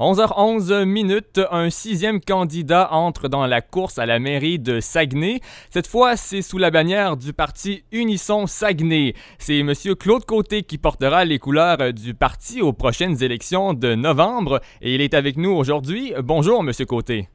11h11 0.00 0.86
minutes, 0.86 1.42
un 1.50 1.68
sixième 1.68 2.22
candidat 2.22 2.88
entre 2.90 3.28
dans 3.28 3.46
la 3.46 3.60
course 3.60 3.98
à 3.98 4.06
la 4.06 4.18
mairie 4.18 4.58
de 4.58 4.80
Saguenay. 4.80 5.40
Cette 5.68 5.86
fois, 5.86 6.16
c'est 6.16 6.40
sous 6.40 6.56
la 6.56 6.70
bannière 6.70 7.18
du 7.18 7.34
parti 7.34 7.84
Unisson 7.92 8.46
Saguenay. 8.46 9.12
C'est 9.36 9.58
M. 9.58 9.74
Claude 9.98 10.24
Côté 10.24 10.62
qui 10.62 10.78
portera 10.78 11.26
les 11.26 11.38
couleurs 11.38 11.92
du 11.92 12.14
parti 12.14 12.62
aux 12.62 12.72
prochaines 12.72 13.22
élections 13.22 13.74
de 13.74 13.94
novembre 13.94 14.62
et 14.80 14.94
il 14.94 15.02
est 15.02 15.12
avec 15.12 15.36
nous 15.36 15.50
aujourd'hui. 15.50 16.14
Bonjour, 16.22 16.60
M. 16.60 16.72
Côté. 16.88 17.28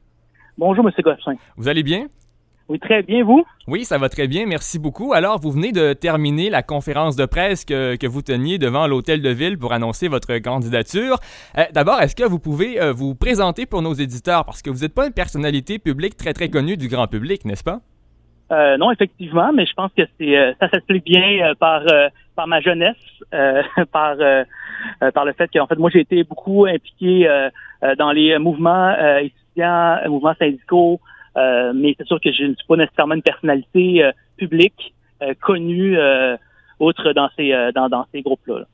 Bonjour, 0.58 0.84
M. 0.84 0.92
Gosselin. 1.04 1.36
Vous 1.56 1.68
allez 1.68 1.84
bien? 1.84 2.08
Oui, 2.68 2.80
très 2.80 3.02
bien, 3.04 3.22
vous? 3.22 3.44
Oui, 3.68 3.84
ça 3.84 3.96
va 3.96 4.08
très 4.08 4.26
bien, 4.26 4.44
merci 4.44 4.80
beaucoup. 4.80 5.12
Alors, 5.12 5.38
vous 5.38 5.52
venez 5.52 5.70
de 5.70 5.92
terminer 5.92 6.50
la 6.50 6.64
conférence 6.64 7.14
de 7.14 7.24
presse 7.24 7.64
que, 7.64 8.06
vous 8.06 8.22
teniez 8.22 8.58
devant 8.58 8.88
l'Hôtel 8.88 9.22
de 9.22 9.30
Ville 9.30 9.56
pour 9.56 9.72
annoncer 9.72 10.08
votre 10.08 10.36
candidature. 10.38 11.18
Euh, 11.58 11.62
d'abord, 11.72 12.00
est-ce 12.00 12.16
que 12.16 12.24
vous 12.24 12.40
pouvez 12.40 12.80
euh, 12.80 12.92
vous 12.92 13.14
présenter 13.14 13.66
pour 13.66 13.82
nos 13.82 13.92
éditeurs? 13.92 14.44
Parce 14.44 14.62
que 14.62 14.70
vous 14.70 14.80
n'êtes 14.80 14.94
pas 14.94 15.06
une 15.06 15.12
personnalité 15.12 15.78
publique 15.78 16.16
très, 16.16 16.32
très 16.32 16.48
connue 16.48 16.76
du 16.76 16.88
grand 16.88 17.06
public, 17.06 17.44
n'est-ce 17.44 17.62
pas? 17.62 17.78
Euh, 18.50 18.76
non, 18.78 18.90
effectivement, 18.90 19.52
mais 19.52 19.64
je 19.64 19.74
pense 19.74 19.92
que 19.96 20.02
c'est 20.18 20.54
ça 20.60 20.68
s'explique 20.68 21.04
bien 21.04 21.52
par 21.58 21.82
par 22.36 22.46
ma 22.46 22.60
jeunesse, 22.60 22.96
par 23.92 24.16
par 25.12 25.24
le 25.24 25.32
fait 25.32 25.50
qu'en 25.52 25.66
fait 25.66 25.74
moi 25.76 25.90
j'ai 25.92 26.00
été 26.00 26.22
beaucoup 26.22 26.64
impliqué 26.64 27.28
dans 27.98 28.12
les 28.12 28.38
mouvements 28.38 28.94
étudiants, 29.18 29.98
mouvements 30.06 30.34
syndicaux, 30.38 31.00
euh, 31.36 31.72
mais 31.74 31.94
c'est 31.98 32.06
sûr 32.06 32.20
que 32.20 32.32
je 32.32 32.44
ne 32.44 32.54
suis 32.54 32.66
pas 32.66 32.76
nécessairement 32.76 33.14
une 33.14 33.22
personnalité 33.22 34.02
euh, 34.02 34.12
publique 34.36 34.94
euh, 35.22 35.34
connue 35.40 35.96
autre 36.78 37.12
dans 37.12 37.28
ces 37.36 37.52
dans, 37.74 37.88
dans 37.88 38.06
ces 38.12 38.22
groupes-là. 38.22 38.64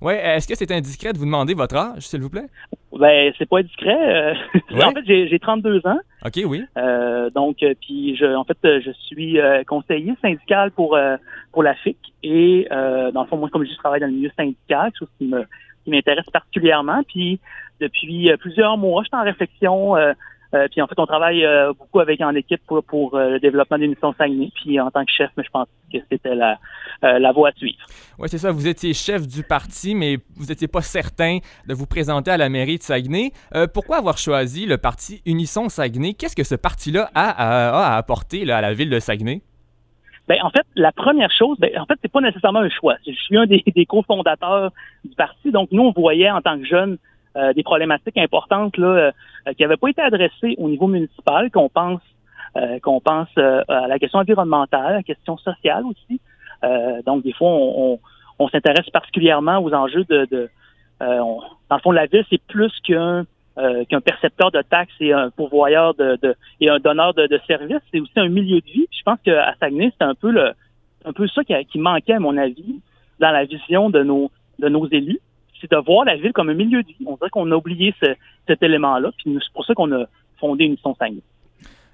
Oui, 0.00 0.14
est-ce 0.14 0.48
que 0.48 0.54
c'est 0.54 0.70
indiscret 0.72 1.12
de 1.12 1.18
vous 1.18 1.24
demander 1.24 1.54
votre 1.54 1.76
âge, 1.76 2.02
s'il 2.02 2.20
vous 2.20 2.30
plaît? 2.30 2.46
Ben, 2.92 3.32
c'est 3.36 3.48
pas 3.48 3.58
indiscret. 3.58 4.32
en 4.72 4.92
fait, 4.92 5.04
j'ai 5.06 5.38
32 5.38 5.82
ans. 5.86 5.98
OK, 6.24 6.40
oui. 6.46 6.64
donc, 7.34 7.56
puis 7.80 8.16
je, 8.16 8.34
en 8.34 8.44
fait, 8.44 8.58
je 8.62 8.90
suis 8.92 9.38
conseiller 9.66 10.14
syndical 10.22 10.70
pour 10.70 10.98
pour 11.52 11.62
la 11.62 11.74
FIC 11.74 11.98
et 12.22 12.66
dans 12.70 13.22
le 13.22 13.28
fond, 13.28 13.36
moi, 13.36 13.48
comme 13.50 13.66
je 13.66 13.76
travaille 13.76 14.00
dans 14.00 14.06
le 14.06 14.12
milieu 14.12 14.30
syndical, 14.36 14.92
chose 14.98 15.08
qui 15.18 15.26
me 15.26 15.44
qui 15.84 15.90
m'intéresse 15.90 16.30
particulièrement. 16.32 17.02
Puis 17.06 17.40
depuis 17.80 18.30
plusieurs 18.38 18.78
mois, 18.78 19.02
je 19.02 19.08
suis 19.08 19.16
en 19.16 19.24
réflexion 19.24 19.94
euh, 20.54 20.66
puis 20.70 20.80
en 20.80 20.86
fait, 20.86 20.98
on 20.98 21.06
travaille 21.06 21.44
euh, 21.44 21.72
beaucoup 21.78 22.00
avec 22.00 22.20
en 22.20 22.34
équipe 22.34 22.60
pour, 22.66 22.82
pour 22.82 23.14
euh, 23.14 23.30
le 23.30 23.40
développement 23.40 23.76
d'une 23.76 23.90
mission 23.90 24.14
Saguenay. 24.16 24.50
Puis 24.54 24.80
en 24.80 24.90
tant 24.90 25.04
que 25.04 25.10
chef, 25.10 25.30
mais 25.36 25.44
je 25.44 25.50
pense 25.50 25.66
que 25.92 25.98
c'était 26.10 26.34
la, 26.34 26.58
la 27.02 27.32
voie 27.32 27.50
à 27.50 27.52
suivre. 27.52 27.78
Oui, 28.18 28.28
c'est 28.28 28.38
ça. 28.38 28.50
Vous 28.50 28.66
étiez 28.66 28.94
chef 28.94 29.26
du 29.26 29.42
parti, 29.42 29.94
mais 29.94 30.16
vous 30.36 30.46
n'étiez 30.46 30.68
pas 30.68 30.80
certain 30.80 31.38
de 31.66 31.74
vous 31.74 31.86
présenter 31.86 32.30
à 32.30 32.36
la 32.36 32.48
mairie 32.48 32.78
de 32.78 32.82
Saguenay. 32.82 33.32
pourquoi 33.72 33.98
avoir 33.98 34.18
choisi 34.18 34.66
le 34.66 34.78
parti 34.78 35.22
Unisson 35.26 35.68
Saguenay? 35.68 36.14
Qu'est-ce 36.14 36.36
que 36.36 36.44
ce 36.44 36.54
parti-là 36.54 37.10
a, 37.14 37.94
à 37.94 37.96
apporter 37.96 38.44
là, 38.44 38.58
à 38.58 38.60
la 38.60 38.74
ville 38.74 38.90
de 38.90 38.98
Saguenay? 38.98 39.42
Ben, 40.28 40.36
en 40.42 40.50
fait, 40.50 40.66
la 40.76 40.92
première 40.92 41.32
chose, 41.32 41.58
ben, 41.58 41.70
en 41.78 41.86
fait, 41.86 41.98
c'est 42.02 42.12
pas 42.12 42.20
nécessairement 42.20 42.60
un 42.60 42.68
choix. 42.68 42.96
Je 43.06 43.12
suis 43.12 43.36
un 43.38 43.46
des, 43.46 43.62
des 43.74 43.86
cofondateurs 43.86 44.72
du 45.04 45.14
parti, 45.14 45.50
donc 45.50 45.70
nous, 45.72 45.82
on 45.82 45.92
voyait 45.92 46.30
en 46.30 46.42
tant 46.42 46.58
que 46.58 46.66
jeunes 46.66 46.98
euh, 47.38 47.52
des 47.52 47.62
problématiques 47.62 48.18
importantes 48.18 48.76
là, 48.78 49.12
euh, 49.46 49.52
qui 49.52 49.62
n'avaient 49.62 49.76
pas 49.76 49.90
été 49.90 50.02
adressées 50.02 50.56
au 50.58 50.68
niveau 50.68 50.88
municipal, 50.88 51.52
qu'on 51.52 51.68
pense 51.68 52.00
euh, 52.56 52.80
qu'on 52.80 53.00
pense 53.00 53.28
à 53.36 53.86
la 53.86 53.98
question 54.00 54.18
environnementale, 54.18 54.86
à 54.86 54.92
la 54.94 55.02
question 55.04 55.36
sociale 55.36 55.84
aussi. 55.84 56.20
donc, 57.06 57.22
des 57.22 57.32
fois, 57.32 57.50
on, 57.50 58.00
on, 58.40 58.48
s'intéresse 58.48 58.90
particulièrement 58.90 59.58
aux 59.58 59.72
enjeux 59.72 60.04
de... 60.04 60.26
de 60.30 60.50
dans 60.98 61.76
le 61.76 61.78
fond, 61.80 61.92
la 61.92 62.06
ville, 62.06 62.24
c'est 62.28 62.42
plus 62.42 62.72
qu'un 62.82 63.24
qu'un 63.88 64.00
percepteur 64.00 64.50
de 64.50 64.62
taxes 64.62 64.94
et 65.00 65.12
un 65.12 65.30
pourvoyeur 65.30 65.94
de, 65.94 66.18
de 66.22 66.34
et 66.60 66.70
un 66.70 66.78
donneur 66.78 67.12
de, 67.14 67.26
de 67.26 67.40
services, 67.46 67.82
c'est 67.92 68.00
aussi 68.00 68.18
un 68.18 68.28
milieu 68.28 68.60
de 68.60 68.66
vie. 68.66 68.86
je 68.90 69.02
pense 69.04 69.18
qu'à 69.24 69.54
Saguenay, 69.60 69.92
c'est 69.96 70.04
un 70.04 70.14
peu 70.14 70.30
le 70.30 70.52
un 71.04 71.12
peu 71.12 71.28
ça 71.28 71.44
qui, 71.44 71.54
qui, 71.66 71.78
manquait, 71.78 72.14
à 72.14 72.20
mon 72.20 72.36
avis, 72.36 72.80
dans 73.20 73.30
la 73.30 73.44
vision 73.44 73.90
de 73.90 74.02
nos 74.02 74.30
de 74.58 74.68
nos 74.68 74.88
élus 74.88 75.20
c'est 75.60 75.70
de 75.70 75.76
voir 75.76 76.04
la 76.04 76.16
ville 76.16 76.32
comme 76.32 76.50
un 76.50 76.54
milieu 76.54 76.82
de 76.82 76.88
vie. 76.88 77.04
On 77.06 77.16
dirait 77.16 77.30
qu'on 77.30 77.50
a 77.50 77.56
oublié 77.56 77.94
cet 78.46 78.62
élément-là, 78.62 79.10
puis 79.18 79.38
c'est 79.40 79.52
pour 79.52 79.64
ça 79.64 79.74
qu'on 79.74 79.92
a 79.92 80.04
fondé 80.38 80.64
une 80.64 80.76
Saguenay. 80.98 81.22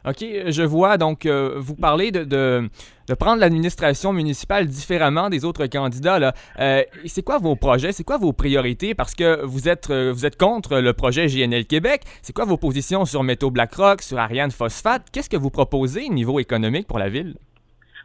OK, 0.06 0.19
je 0.20 0.62
vois. 0.62 0.98
Donc, 0.98 1.25
euh, 1.25 1.54
vous 1.56 1.75
parlez 1.75 2.12
de, 2.12 2.25
de, 2.25 3.14
prendre 3.14 3.41
l'administration 3.41 4.12
municipale 4.12 4.66
différemment 4.66 5.30
des 5.30 5.47
autres 5.47 5.66
candidats. 5.66 6.19
Là. 6.19 6.34
Euh, 6.60 6.82
c'est 7.06 7.25
quoi 7.25 7.38
vos 7.38 7.56
projets? 7.56 7.92
C'est 7.92 8.04
quoi 8.04 8.19
vos 8.19 8.34
priorités? 8.34 8.94
Parce 8.94 9.14
que 9.14 9.42
vous 9.47 9.66
êtes, 9.66 9.88
euh, 9.88 10.12
vous 10.12 10.26
êtes 10.26 10.36
contre 10.36 10.78
le 10.78 10.92
projet 10.92 11.26
GNL 11.26 11.64
Québec. 11.64 12.02
C'est 12.20 12.34
quoi 12.34 12.44
vos 12.44 12.58
positions 12.58 13.06
sur 13.06 13.22
Métaux 13.22 13.50
BlackRock, 13.50 14.02
sur 14.02 14.19
Ariane 14.19 14.50
Phosphate? 14.50 15.04
Qu'est-ce 15.10 15.31
que 15.31 15.38
vous 15.38 15.50
proposez 15.50 16.06
au 16.10 16.12
niveau 16.12 16.38
économique 16.38 16.86
pour 16.86 16.98
la 16.98 17.08
ville? 17.08 17.36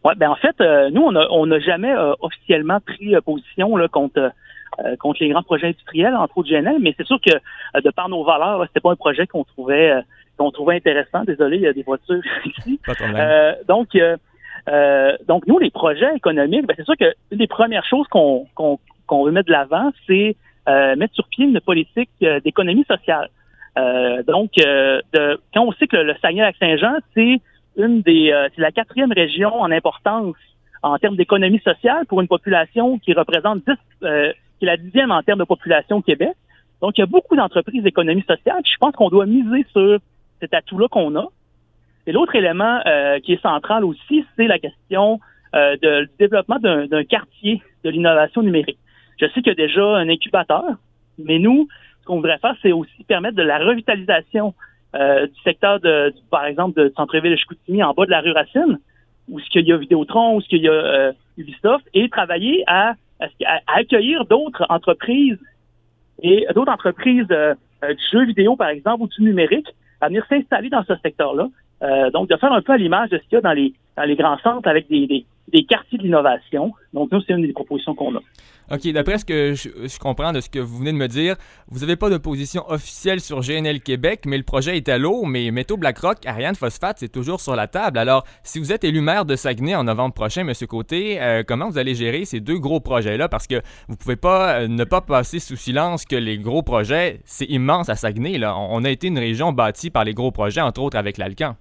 Oui, 0.05 0.13
ben 0.15 0.29
en 0.29 0.35
fait, 0.37 0.55
nous, 0.93 1.01
on 1.01 1.45
n'a 1.45 1.59
jamais 1.59 1.93
officiellement 2.21 2.79
pris 2.79 3.13
position 3.25 3.75
là, 3.75 3.89
contre 3.89 4.31
contre 4.99 5.23
les 5.23 5.29
grands 5.29 5.43
projets 5.43 5.67
industriels, 5.67 6.15
entre 6.15 6.37
autres 6.37 6.49
GNL, 6.49 6.77
mais 6.79 6.93
c'est 6.97 7.05
sûr 7.05 7.19
que 7.25 7.35
euh, 7.35 7.81
de 7.81 7.89
par 7.89 8.09
nos 8.09 8.23
valeurs, 8.23 8.63
c'était 8.67 8.79
pas 8.79 8.91
un 8.91 8.95
projet 8.95 9.27
qu'on 9.27 9.43
trouvait 9.43 9.91
euh, 9.91 10.01
qu'on 10.37 10.51
trouvait 10.51 10.75
intéressant. 10.75 11.23
Désolé, 11.23 11.57
il 11.57 11.63
y 11.63 11.67
a 11.67 11.73
des 11.73 11.83
voitures 11.83 12.21
ici. 12.45 12.79
donc 13.67 13.97
donc 15.27 15.47
nous, 15.47 15.59
les 15.59 15.71
projets 15.71 16.15
économiques, 16.15 16.65
ben, 16.65 16.75
c'est 16.77 16.85
sûr 16.85 16.97
que 16.97 17.13
une 17.31 17.39
des 17.39 17.47
premières 17.47 17.85
choses 17.85 18.07
qu'on 18.07 18.47
qu'on 18.55 19.25
veut 19.25 19.31
mettre 19.31 19.47
de 19.47 19.53
l'avant, 19.53 19.91
c'est 20.07 20.35
mettre 20.67 21.15
sur 21.15 21.27
pied 21.27 21.45
une 21.45 21.59
politique 21.59 22.11
d'économie 22.43 22.85
sociale. 22.85 23.29
donc, 24.27 24.51
de, 24.55 25.39
quand 25.53 25.63
on 25.63 25.71
sait 25.73 25.87
que 25.87 25.97
le, 25.97 26.03
le 26.03 26.15
Saguenay-Lac-Saint-Jean, 26.21 26.97
c'est 27.15 27.41
une 27.77 28.01
des, 28.01 28.31
c'est 28.55 28.61
la 28.61 28.71
quatrième 28.71 29.11
région 29.11 29.53
en 29.59 29.71
importance 29.71 30.35
en 30.83 30.97
termes 30.99 31.15
d'économie 31.15 31.59
sociale 31.59 32.05
pour 32.05 32.21
une 32.21 32.27
population 32.27 32.99
qui 32.99 33.13
représente 33.13 33.63
10, 33.65 33.75
qui 34.59 34.65
est 34.65 34.67
la 34.67 34.77
dixième 34.77 35.11
en 35.11 35.23
termes 35.23 35.39
de 35.39 35.45
population 35.45 35.97
au 35.97 36.01
Québec. 36.01 36.33
Donc, 36.81 36.97
il 36.97 37.01
y 37.01 37.03
a 37.03 37.07
beaucoup 37.07 37.35
d'entreprises 37.35 37.83
d'économie 37.83 38.23
sociale. 38.23 38.61
je 38.63 38.77
pense 38.79 38.95
qu'on 38.95 39.09
doit 39.09 39.25
miser 39.25 39.65
sur 39.71 39.99
cet 40.39 40.53
atout-là 40.53 40.87
qu'on 40.89 41.15
a. 41.15 41.27
Et 42.07 42.11
l'autre 42.11 42.35
élément 42.35 42.79
euh, 42.85 43.19
qui 43.19 43.33
est 43.33 43.41
central 43.41 43.83
aussi, 43.83 44.25
c'est 44.35 44.47
la 44.47 44.59
question 44.59 45.19
euh, 45.55 45.75
de, 45.81 46.05
du 46.05 46.11
développement 46.17 46.57
d'un 46.59 47.03
quartier 47.03 47.61
de 47.83 47.89
l'innovation 47.89 48.41
numérique. 48.41 48.79
Je 49.19 49.25
sais 49.27 49.41
qu'il 49.41 49.47
y 49.47 49.51
a 49.51 49.55
déjà 49.55 49.83
un 49.83 50.07
incubateur, 50.07 50.63
mais 51.17 51.39
nous, 51.39 51.67
ce 52.01 52.05
qu'on 52.05 52.17
voudrait 52.17 52.37
faire, 52.37 52.55
c'est 52.61 52.71
aussi 52.71 53.03
permettre 53.03 53.35
de 53.35 53.43
la 53.43 53.59
revitalisation 53.59 54.53
euh, 54.95 55.27
du 55.27 55.41
secteur, 55.43 55.79
de, 55.81 56.13
par 56.31 56.45
exemple, 56.45 56.81
de 56.81 56.93
centre-ville 56.95 57.31
de 57.31 57.35
Chicoutimi 57.35 57.83
en 57.83 57.93
bas 57.93 58.05
de 58.05 58.11
la 58.11 58.21
rue 58.21 58.31
Racine, 58.31 58.79
où 59.27 59.39
ce 59.39 59.49
qu'il 59.49 59.67
y 59.67 59.73
a 59.73 59.77
Vidéotron, 59.77 60.35
où 60.35 60.41
ce 60.41 60.47
qu'il 60.47 60.61
y 60.61 60.69
a 60.69 61.11
Ubisoft, 61.37 61.85
et 61.93 62.09
travailler 62.09 62.63
à 62.65 62.95
à, 63.19 63.59
accueillir 63.67 64.25
d'autres 64.25 64.65
entreprises 64.69 65.37
et 66.21 66.45
d'autres 66.53 66.71
entreprises 66.71 67.27
euh, 67.31 67.53
euh, 67.83 67.93
du 67.93 68.03
jeu 68.11 68.25
vidéo, 68.25 68.55
par 68.55 68.69
exemple, 68.69 69.03
ou 69.03 69.07
du 69.07 69.23
numérique, 69.23 69.67
à 70.01 70.07
venir 70.07 70.25
s'installer 70.27 70.69
dans 70.69 70.83
ce 70.83 70.95
secteur-là. 70.97 71.47
Euh, 71.81 72.11
donc, 72.11 72.29
de 72.29 72.35
faire 72.35 72.51
un 72.51 72.61
peu 72.61 72.73
à 72.73 72.77
l'image 72.77 73.09
de 73.09 73.17
ce 73.17 73.23
qu'il 73.23 73.33
y 73.33 73.37
a 73.37 73.41
dans 73.41 73.53
les, 73.53 73.73
dans 73.95 74.03
les 74.03 74.15
grands 74.15 74.37
centres 74.39 74.67
avec 74.67 74.89
des, 74.89 75.07
des, 75.07 75.25
des 75.51 75.65
quartiers 75.65 75.97
d'innovation. 75.97 76.71
Donc, 76.93 77.11
nous, 77.11 77.21
c'est 77.21 77.33
une 77.33 77.45
des 77.45 77.53
propositions 77.53 77.95
qu'on 77.95 78.15
a. 78.15 78.19
OK, 78.71 78.87
d'après 78.91 79.17
ce 79.17 79.25
que 79.25 79.53
je, 79.55 79.99
comprends 79.99 80.31
de 80.31 80.41
ce 80.41 80.49
que 80.49 80.59
vous 80.59 80.77
venez 80.77 80.91
de 80.91 80.97
me 80.97 81.07
dire, 81.07 81.35
vous 81.69 81.79
n'avez 81.79 81.95
pas 81.95 82.11
de 82.11 82.17
position 82.17 82.63
officielle 82.69 83.19
sur 83.19 83.41
GNL 83.41 83.81
Québec, 83.81 84.21
mais 84.27 84.37
le 84.37 84.43
projet 84.43 84.77
est 84.77 84.87
à 84.89 84.99
l'eau, 84.99 85.23
mais 85.25 85.49
Métaux 85.49 85.77
BlackRock, 85.77 86.23
Ariane 86.27 86.53
Phosphate, 86.53 86.97
c'est 86.99 87.11
toujours 87.11 87.41
sur 87.41 87.55
la 87.55 87.65
table. 87.65 87.97
Alors, 87.97 88.25
si 88.43 88.59
vous 88.59 88.71
êtes 88.71 88.83
élu 88.83 89.01
maire 89.01 89.25
de 89.25 89.35
Saguenay 89.35 89.73
en 89.73 89.85
novembre 89.85 90.13
prochain, 90.13 90.47
M. 90.47 90.53
Côté, 90.67 91.19
euh, 91.19 91.41
comment 91.45 91.67
vous 91.67 91.79
allez 91.79 91.95
gérer 91.95 92.25
ces 92.25 92.41
deux 92.41 92.59
gros 92.59 92.79
projets-là? 92.79 93.27
Parce 93.27 93.47
que 93.47 93.55
vous 93.87 93.93
ne 93.93 93.97
pouvez 93.97 94.17
pas 94.17 94.59
euh, 94.59 94.67
ne 94.67 94.83
pas 94.83 95.01
passer 95.01 95.39
sous 95.39 95.55
silence 95.55 96.05
que 96.05 96.15
les 96.15 96.37
gros 96.37 96.61
projets, 96.61 97.21
c'est 97.25 97.45
immense 97.45 97.89
à 97.89 97.95
Saguenay. 97.95 98.37
Là. 98.37 98.55
On 98.55 98.83
a 98.83 98.89
été 98.91 99.07
une 99.07 99.19
région 99.19 99.51
bâtie 99.51 99.89
par 99.89 100.03
les 100.03 100.13
gros 100.13 100.31
projets, 100.31 100.61
entre 100.61 100.81
autres 100.81 100.97
avec 100.97 101.17
l'Alcan. 101.17 101.55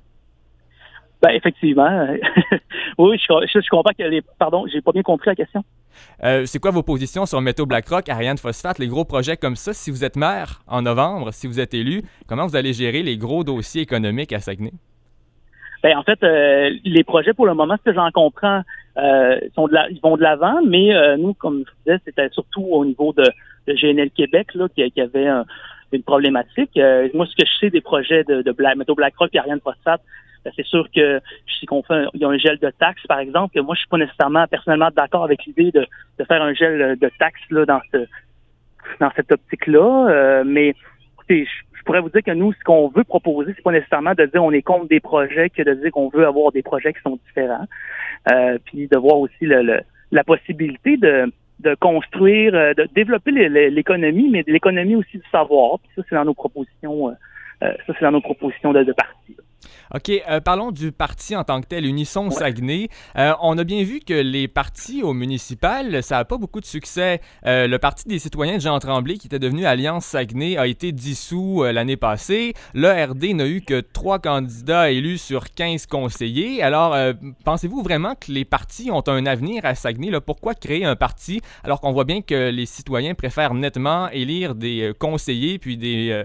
Ben, 1.21 1.31
effectivement. 1.31 2.07
oui, 2.99 3.19
je, 3.19 3.61
je, 3.61 3.69
comprends 3.69 3.93
que 3.99 4.05
les. 4.05 4.23
Pardon, 4.39 4.67
j'ai 4.73 4.81
pas 4.81 4.93
bien 4.93 5.03
compris 5.03 5.31
la 5.31 5.35
question. 5.35 5.65
Euh, 6.23 6.45
c'est 6.47 6.61
quoi 6.61 6.71
vos 6.71 6.85
positions 6.85 7.27
sur 7.27 7.41
Métaux 7.41 7.67
BlackRock, 7.67 8.09
Ariane 8.09 8.39
Phosphate, 8.39 8.79
les 8.79 8.87
gros 8.87 9.05
projets 9.05 9.37
comme 9.37 9.57
ça? 9.57 9.73
Si 9.73 9.91
vous 9.91 10.05
êtes 10.05 10.17
maire 10.17 10.61
en 10.69 10.83
novembre, 10.83 11.33
si 11.33 11.49
vous 11.49 11.59
êtes 11.59 11.75
élu, 11.75 12.03
comment 12.29 12.47
vous 12.47 12.55
allez 12.55 12.73
gérer 12.73 13.03
les 13.03 13.17
gros 13.17 13.43
dossiers 13.43 13.83
économiques 13.83 14.33
à 14.33 14.39
Saguenay? 14.39 14.73
Ben, 15.83 15.97
en 15.97 16.03
fait, 16.03 16.23
euh, 16.23 16.71
les 16.85 17.05
projets, 17.05 17.35
pour 17.35 17.47
le 17.47 17.55
moment, 17.55 17.77
ce 17.77 17.91
que 17.91 17.95
j'en 17.95 18.11
comprends, 18.11 18.63
euh, 18.97 19.39
sont 19.55 19.69
de 19.69 19.75
la, 19.75 19.89
ils 19.91 20.01
vont 20.01 20.17
de 20.17 20.23
l'avant, 20.23 20.61
mais 20.67 20.93
euh, 20.93 21.17
nous, 21.17 21.35
comme 21.35 21.65
je 21.67 21.73
disais, 21.85 22.03
c'était 22.05 22.29
surtout 22.31 22.63
au 22.63 22.85
niveau 22.85 23.13
de, 23.13 23.25
de 23.69 23.75
GNL 23.75 24.11
Québec 24.11 24.55
là, 24.55 24.69
qui, 24.69 24.89
qui 24.91 25.01
avait 25.01 25.29
une 25.93 26.03
problématique. 26.03 26.79
moi, 27.15 27.27
ce 27.27 27.37
que 27.37 27.47
je 27.47 27.59
sais 27.61 27.71
des 27.71 27.81
projets 27.81 28.25
de, 28.25 28.43
de 28.43 28.53
Black, 28.53 28.77
Métaux 28.77 28.97
BlackRock 28.97 29.31
et 29.35 29.39
Ariane 29.39 29.61
Phosphate, 29.61 30.03
c'est 30.45 30.67
sûr 30.67 30.89
que 30.95 31.21
je 31.47 31.55
sais 31.61 31.67
qu'on 31.67 31.83
fait 31.83 32.05
il 32.15 32.21
y 32.21 32.25
a 32.25 32.29
un 32.29 32.39
gel 32.39 32.59
de 32.59 32.71
taxes, 32.71 33.07
par 33.07 33.19
exemple, 33.19 33.55
que 33.55 33.61
moi, 33.61 33.75
je 33.75 33.81
suis 33.81 33.89
pas 33.89 33.99
nécessairement 33.99 34.47
personnellement 34.47 34.91
d'accord 34.95 35.25
avec 35.25 35.45
l'idée 35.45 35.71
de, 35.71 35.87
de, 36.19 36.25
faire 36.25 36.43
un 36.43 36.55
gel 36.55 36.97
de 36.99 37.11
taxes 37.19 37.41
là, 37.51 37.65
dans 37.65 37.81
ce 37.93 38.07
dans 39.01 39.11
cette 39.17 39.33
optique-là. 39.33 40.09
Euh, 40.09 40.45
mais 40.47 40.75
écoutez, 41.15 41.47
je, 41.47 41.83
pourrais 41.85 42.01
vous 42.01 42.11
dire 42.11 42.23
que 42.23 42.33
nous, 42.33 42.53
ce 42.53 42.63
qu'on 42.65 42.89
veut 42.89 43.05
proposer, 43.05 43.53
c'est 43.57 43.63
pas 43.63 43.73
nécessairement 43.73 44.15
de 44.15 44.27
dire 44.27 44.45
on 44.45 44.53
est 44.53 44.63
contre 44.63 44.89
des 44.89 45.01
projets 45.01 45.49
que 45.49 45.63
de 45.63 45.75
dire 45.75 45.91
qu'on 45.91 46.09
veut 46.09 46.27
avoir 46.27 46.53
des 46.53 46.63
projets 46.63 46.93
qui 46.93 47.01
sont 47.01 47.19
différents. 47.27 47.67
Euh, 48.31 48.59
puis 48.65 48.89
de 48.89 48.99
voir 48.99 49.19
aussi 49.19 49.47
le, 49.47 49.81
la 50.13 50.25
possibilité 50.25 50.97
de, 50.99 51.33
de 51.61 51.75
construire, 51.77 52.55
euh, 52.55 52.75
de 52.75 52.89
développer 52.95 53.31
l'économie, 53.31 54.29
mais 54.29 54.45
l'économie 54.47 54.97
aussi 54.97 55.19
du 55.19 55.29
savoir. 55.31 55.79
Puis 55.79 55.91
ça, 55.97 56.03
c'est 56.09 56.15
dans 56.15 56.27
nos 56.27 56.35
propositions, 56.35 57.15
ça, 57.61 57.75
c'est 57.87 58.03
dans 58.03 58.13
nos 58.13 58.21
propositions 58.21 58.73
de, 58.73 58.83
de 58.83 58.93
parti. 58.93 59.37
OK, 59.95 60.11
euh, 60.11 60.41
parlons 60.41 60.71
du 60.71 60.93
parti 60.93 61.35
en 61.35 61.45
tant 61.45 61.61
que 61.61 61.67
tel, 61.67 61.87
Unisson 61.87 62.31
Saguenay. 62.31 62.89
Euh, 63.17 63.33
on 63.41 63.57
a 63.57 63.65
bien 63.65 63.83
vu 63.83 64.01
que 64.01 64.15
les 64.15 64.47
partis 64.47 65.03
au 65.03 65.15
municipal, 65.15 66.03
ça 66.03 66.17
n'a 66.17 66.25
pas 66.25 66.37
beaucoup 66.37 66.61
de 66.61 66.67
succès. 66.67 67.21
Euh, 67.47 67.67
le 67.67 67.79
Parti 67.79 68.07
des 68.07 68.19
citoyens 68.19 68.57
de 68.57 68.61
Jean 68.61 68.79
Tremblay, 68.79 69.17
qui 69.17 69.29
était 69.29 69.39
devenu 69.39 69.65
Alliance 69.65 70.05
Saguenay, 70.05 70.59
a 70.59 70.67
été 70.67 70.93
dissous 70.93 71.65
l'année 71.65 71.97
passée. 71.97 72.55
L'ERD 72.75 73.35
n'a 73.35 73.47
eu 73.47 73.63
que 73.63 73.81
trois 73.81 74.19
candidats 74.19 74.91
élus 74.91 75.19
sur 75.19 75.51
15 75.51 75.87
conseillers. 75.87 76.63
Alors, 76.63 76.97
pensez-vous 77.45 77.83
vraiment 77.83 78.15
que 78.15 78.31
les 78.31 78.45
partis 78.45 78.91
ont 78.91 79.03
un 79.07 79.27
avenir 79.27 79.65
à 79.65 79.75
Saguenay? 79.75 80.11
Là? 80.11 80.21
Pourquoi 80.21 80.55
créer 80.55 80.85
un 80.85 80.97
parti 80.97 81.41
alors 81.65 81.81
qu'on 81.81 81.93
voit 81.93 82.05
bien 82.05 82.21
que 82.21 82.51
les 82.51 82.67
citoyens 82.67 83.15
préfèrent 83.15 83.55
nettement 83.55 84.09
élire 84.11 84.55
des 84.55 84.93
conseillers, 84.99 85.59
puis 85.59 85.77
des, 85.77 86.23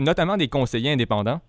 notamment 0.00 0.36
des 0.36 0.48
conseillers 0.48 0.92
indépendants? 0.92 1.40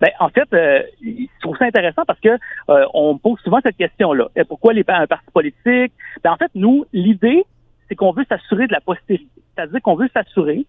Ben, 0.00 0.10
en 0.20 0.28
fait, 0.28 0.48
euh, 0.52 0.82
je 1.02 1.40
trouve 1.40 1.56
ça 1.56 1.64
intéressant 1.64 2.02
parce 2.06 2.20
que 2.20 2.28
euh, 2.68 2.86
on 2.94 3.18
pose 3.18 3.38
souvent 3.40 3.60
cette 3.62 3.76
question-là. 3.76 4.28
Pourquoi 4.48 4.72
les 4.72 4.84
un 4.88 5.06
parti 5.06 5.30
politique? 5.32 5.92
Ben, 6.22 6.32
en 6.32 6.36
fait, 6.36 6.50
nous, 6.54 6.84
l'idée, 6.92 7.44
c'est 7.88 7.94
qu'on 7.94 8.12
veut 8.12 8.24
s'assurer 8.28 8.66
de 8.66 8.72
la 8.72 8.80
postérité. 8.80 9.28
C'est-à-dire 9.54 9.80
qu'on 9.82 9.94
veut 9.94 10.08
s'assurer 10.12 10.66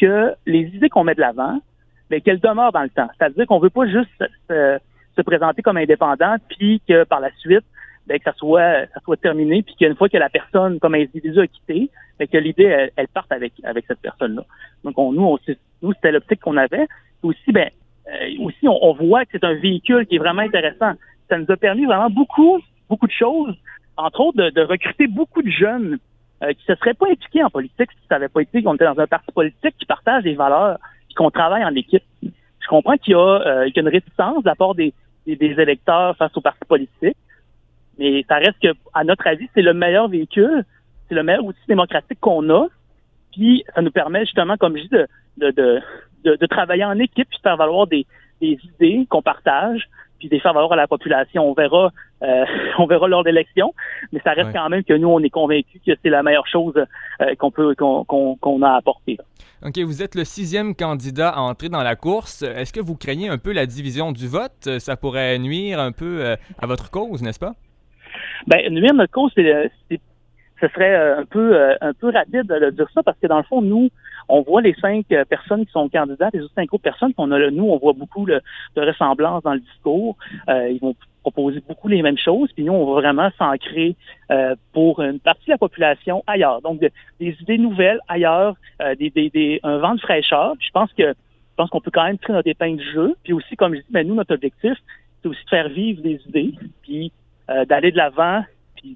que 0.00 0.34
les 0.46 0.62
idées 0.74 0.88
qu'on 0.88 1.04
met 1.04 1.14
de 1.14 1.20
l'avant, 1.20 1.60
ben, 2.10 2.20
qu'elles 2.20 2.40
demeurent 2.40 2.72
dans 2.72 2.82
le 2.82 2.90
temps. 2.90 3.08
C'est-à-dire 3.16 3.46
qu'on 3.46 3.60
veut 3.60 3.70
pas 3.70 3.86
juste 3.86 4.24
se, 4.48 5.22
présenter 5.22 5.62
comme 5.62 5.76
indépendant, 5.76 6.36
puis 6.48 6.82
que 6.88 7.04
par 7.04 7.20
la 7.20 7.30
suite, 7.38 7.64
ben, 8.06 8.18
que 8.18 8.24
ça 8.24 8.32
soit 8.32 8.86
ça 8.92 9.00
soit 9.04 9.16
terminé, 9.16 9.62
puis 9.62 9.74
qu'une 9.76 9.96
fois 9.96 10.08
que 10.08 10.18
la 10.18 10.28
personne 10.28 10.78
comme 10.80 10.94
individu 10.94 11.40
a 11.40 11.46
quitté, 11.46 11.90
ben, 12.18 12.26
que 12.28 12.36
l'idée 12.36 12.88
elle, 12.96 13.08
parte 13.08 13.30
avec 13.30 13.52
avec 13.62 13.86
cette 13.86 14.00
personne-là. 14.00 14.42
Donc 14.82 14.98
on, 14.98 15.12
nous, 15.12 15.24
on, 15.24 15.38
nous 15.82 15.92
c'était 15.94 16.12
l'optique 16.12 16.40
qu'on 16.40 16.56
avait. 16.56 16.86
Aussi, 17.22 17.52
ben 17.52 17.70
aussi, 18.40 18.68
on, 18.68 18.92
voit 18.92 19.24
que 19.24 19.30
c'est 19.32 19.44
un 19.44 19.54
véhicule 19.54 20.06
qui 20.06 20.16
est 20.16 20.18
vraiment 20.18 20.42
intéressant. 20.42 20.92
Ça 21.28 21.38
nous 21.38 21.46
a 21.48 21.56
permis 21.56 21.86
vraiment 21.86 22.10
beaucoup, 22.10 22.60
beaucoup 22.88 23.06
de 23.06 23.12
choses, 23.12 23.54
entre 23.96 24.20
autres 24.20 24.50
de, 24.50 24.60
recruter 24.62 25.06
beaucoup 25.06 25.42
de 25.42 25.50
jeunes 25.50 25.98
euh, 26.42 26.52
qui 26.52 26.64
se 26.64 26.74
seraient 26.74 26.94
pas 26.94 27.06
impliqués 27.10 27.42
en 27.42 27.50
politique 27.50 27.90
si 27.92 28.06
ça 28.08 28.16
n'avait 28.16 28.28
pas 28.28 28.42
été 28.42 28.62
qu'on 28.62 28.74
était 28.74 28.84
dans 28.84 28.98
un 28.98 29.06
parti 29.06 29.30
politique 29.32 29.74
qui 29.78 29.86
partage 29.86 30.24
des 30.24 30.34
valeurs 30.34 30.78
et 31.10 31.14
qu'on 31.14 31.30
travaille 31.30 31.64
en 31.64 31.74
équipe. 31.74 32.04
Je 32.22 32.68
comprends 32.68 32.96
qu'il 32.96 33.12
y, 33.12 33.16
a, 33.16 33.18
euh, 33.18 33.70
une 33.74 33.88
réticence 33.88 34.42
de 34.42 34.48
la 34.48 34.54
part 34.54 34.74
des, 34.74 34.92
des, 35.26 35.54
électeurs 35.58 36.16
face 36.16 36.36
au 36.36 36.40
parti 36.40 36.64
politique, 36.66 37.16
mais 37.98 38.24
ça 38.28 38.36
reste 38.36 38.58
que, 38.62 38.74
à 38.92 39.04
notre 39.04 39.26
avis, 39.26 39.48
c'est 39.54 39.62
le 39.62 39.74
meilleur 39.74 40.08
véhicule, 40.08 40.64
c'est 41.08 41.14
le 41.14 41.22
meilleur 41.22 41.44
outil 41.44 41.60
démocratique 41.68 42.18
qu'on 42.20 42.48
a, 42.50 42.66
puis 43.34 43.64
ça 43.74 43.82
nous 43.82 43.90
permet 43.90 44.20
justement, 44.20 44.56
comme 44.56 44.76
je 44.76 44.82
dis, 44.82 44.88
de, 44.88 45.50
de, 45.50 45.82
de, 46.24 46.46
travailler 46.46 46.84
en 46.84 46.98
équipe 46.98 47.28
puis 47.28 47.38
de 47.38 47.42
faire 47.42 47.56
valoir 47.56 47.86
des, 47.86 48.06
idées 48.40 49.06
qu'on 49.08 49.22
partage 49.22 49.88
puis 50.18 50.28
de 50.28 50.34
les 50.34 50.40
faire 50.40 50.52
valoir 50.52 50.72
à 50.72 50.76
la 50.76 50.86
population. 50.86 51.48
On 51.48 51.54
verra, 51.54 51.90
euh, 52.22 52.44
on 52.78 52.86
verra 52.86 53.08
lors 53.08 53.24
d'élection, 53.24 53.74
mais 54.12 54.20
ça 54.22 54.32
reste 54.32 54.52
quand 54.52 54.68
même 54.68 54.84
que 54.84 54.94
nous, 54.94 55.08
on 55.08 55.20
est 55.20 55.30
convaincus 55.30 55.80
que 55.84 55.92
c'est 56.02 56.10
la 56.10 56.22
meilleure 56.22 56.46
chose 56.46 56.74
euh, 56.76 57.34
qu'on 57.36 57.50
peut 57.50 57.74
qu'on 57.74 58.62
a 58.62 58.76
apporté. 58.76 59.18
OK, 59.64 59.78
vous 59.78 60.02
êtes 60.02 60.14
le 60.14 60.24
sixième 60.24 60.74
candidat 60.74 61.30
à 61.30 61.40
entrer 61.40 61.70
dans 61.70 61.82
la 61.82 61.96
course. 61.96 62.42
Est-ce 62.42 62.72
que 62.72 62.80
vous 62.80 62.96
craignez 62.96 63.28
un 63.28 63.38
peu 63.38 63.52
la 63.52 63.66
division 63.66 64.12
du 64.12 64.28
vote? 64.28 64.78
Ça 64.78 64.96
pourrait 64.96 65.38
nuire 65.38 65.80
un 65.80 65.92
peu 65.92 66.24
euh, 66.24 66.36
à 66.58 66.66
votre 66.66 66.90
cause, 66.90 67.22
n'est-ce 67.22 67.40
pas? 67.40 67.54
Ben, 68.46 68.72
nuire 68.72 68.92
à 68.92 68.96
notre 68.96 69.12
cause, 69.12 69.32
c'est 69.34 70.00
ce 70.60 70.68
serait 70.68 70.94
un 70.94 71.24
peu 71.24 71.74
un 71.80 71.92
peu 71.92 72.10
rapide 72.10 72.46
de 72.46 72.70
dire 72.70 72.88
ça 72.94 73.02
parce 73.02 73.18
que 73.18 73.26
dans 73.26 73.38
le 73.38 73.42
fond, 73.44 73.60
nous, 73.60 73.90
on 74.28 74.42
voit 74.42 74.62
les 74.62 74.74
cinq 74.74 75.06
euh, 75.12 75.24
personnes 75.24 75.66
qui 75.66 75.72
sont 75.72 75.88
candidates, 75.88 76.34
les 76.34 76.42
autres 76.42 76.54
cinq 76.54 76.72
autres 76.72 76.82
personnes 76.82 77.14
qu'on 77.14 77.30
a 77.30 77.50
nous, 77.50 77.64
on 77.64 77.78
voit 77.78 77.92
beaucoup 77.92 78.24
de 78.26 78.40
ressemblance 78.76 79.42
dans 79.42 79.54
le 79.54 79.60
discours. 79.60 80.16
Euh, 80.48 80.70
ils 80.70 80.80
vont 80.80 80.94
proposer 81.22 81.62
beaucoup 81.66 81.88
les 81.88 82.02
mêmes 82.02 82.18
choses, 82.18 82.50
puis 82.52 82.64
nous, 82.64 82.72
on 82.72 82.94
va 82.94 83.00
vraiment 83.00 83.30
s'ancrer 83.38 83.96
euh, 84.30 84.54
pour 84.72 85.00
une 85.00 85.20
partie 85.20 85.46
de 85.46 85.52
la 85.52 85.58
population 85.58 86.22
ailleurs. 86.26 86.60
Donc, 86.60 86.80
des 86.80 87.36
idées 87.40 87.58
nouvelles 87.58 88.00
ailleurs, 88.08 88.56
des, 88.98 89.10
des, 89.10 89.60
un 89.62 89.78
vent 89.78 89.94
de 89.94 90.00
fraîcheur. 90.00 90.54
je 90.60 90.70
pense 90.70 90.92
que 90.92 91.14
je 91.14 91.56
pense 91.56 91.70
qu'on 91.70 91.80
peut 91.80 91.92
quand 91.92 92.04
même 92.04 92.18
tirer 92.18 92.32
notre 92.32 92.48
épingle 92.48 92.78
du 92.78 92.92
jeu. 92.92 93.14
Puis 93.22 93.32
aussi, 93.32 93.54
comme 93.54 93.74
je 93.74 93.80
dis, 93.80 93.86
ben, 93.90 94.06
nous, 94.06 94.16
notre 94.16 94.34
objectif, 94.34 94.72
c'est 95.22 95.28
aussi 95.28 95.44
de 95.44 95.48
faire 95.48 95.68
vivre 95.68 96.00
les 96.02 96.20
idées, 96.26 96.54
puis 96.82 97.12
d'aller 97.68 97.92
de 97.92 97.96
l'avant 97.96 98.42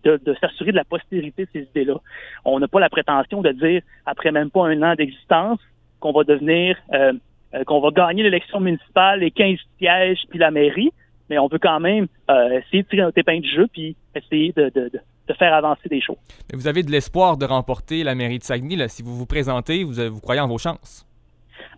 de, 0.04 0.36
s'assurer 0.40 0.72
de 0.72 0.76
la 0.76 0.84
postérité 0.84 1.44
de 1.44 1.50
ces 1.52 1.60
idées-là. 1.60 1.96
On 2.44 2.58
n'a 2.58 2.68
pas 2.68 2.80
la 2.80 2.88
prétention 2.88 3.42
de 3.42 3.50
dire, 3.52 3.82
après 4.06 4.32
même 4.32 4.50
pas 4.50 4.66
un 4.66 4.82
an 4.82 4.94
d'existence, 4.94 5.60
qu'on 6.00 6.12
va 6.12 6.24
devenir, 6.24 6.76
euh, 6.92 7.12
euh, 7.54 7.64
qu'on 7.64 7.80
va 7.80 7.90
gagner 7.90 8.22
l'élection 8.22 8.60
municipale, 8.60 9.20
les 9.20 9.30
15 9.30 9.58
sièges, 9.78 10.20
puis 10.28 10.38
la 10.38 10.50
mairie, 10.50 10.92
mais 11.30 11.38
on 11.38 11.48
veut 11.48 11.58
quand 11.58 11.80
même 11.80 12.06
euh, 12.30 12.60
essayer 12.60 12.82
de 12.82 12.88
tirer 12.88 13.02
notre 13.02 13.18
épingle 13.18 13.42
du 13.42 13.50
jeu, 13.50 13.66
puis 13.72 13.96
essayer 14.14 14.52
de, 14.52 14.90
faire 15.38 15.52
avancer 15.54 15.88
des 15.88 16.00
choses. 16.00 16.16
vous 16.54 16.68
avez 16.68 16.82
de 16.82 16.90
l'espoir 16.90 17.36
de 17.36 17.44
remporter 17.44 18.02
la 18.02 18.14
mairie 18.14 18.38
de 18.38 18.44
Saguenay. 18.44 18.88
Si 18.88 19.02
vous 19.02 19.14
vous 19.14 19.26
présentez, 19.26 19.84
vous, 19.84 19.92
vous 20.10 20.20
croyez 20.20 20.40
en 20.40 20.48
vos 20.48 20.58
chances? 20.58 21.07